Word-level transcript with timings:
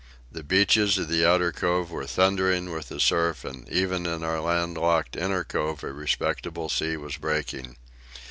The 0.31 0.41
beaches 0.41 0.97
of 0.97 1.09
the 1.09 1.29
outer 1.29 1.51
cove 1.51 1.91
were 1.91 2.07
thundering 2.07 2.71
with 2.73 2.89
the 2.89 2.99
surf, 2.99 3.45
and 3.45 3.69
even 3.69 4.07
in 4.07 4.23
our 4.23 4.39
land 4.41 4.75
locked 4.75 5.15
inner 5.15 5.43
cove 5.43 5.83
a 5.83 5.93
respectable 5.93 6.69
sea 6.69 6.97
was 6.97 7.17
breaking. 7.17 7.77